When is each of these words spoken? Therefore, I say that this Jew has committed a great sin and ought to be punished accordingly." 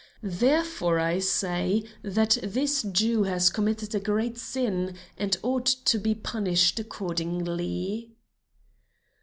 Therefore, 0.23 0.97
I 0.97 1.19
say 1.19 1.83
that 2.01 2.39
this 2.41 2.81
Jew 2.81 3.21
has 3.25 3.51
committed 3.51 3.93
a 3.93 3.99
great 3.99 4.35
sin 4.35 4.95
and 5.15 5.37
ought 5.43 5.67
to 5.67 5.99
be 5.99 6.15
punished 6.15 6.79
accordingly." 6.79 8.09